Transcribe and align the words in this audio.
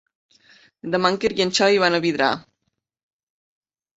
Demà 0.95 1.11
en 1.13 1.19
Quer 1.25 1.31
i 1.39 1.43
en 1.45 1.51
Xavi 1.59 1.77
van 1.85 1.97
a 1.97 2.01
Vidrà. 2.05 2.29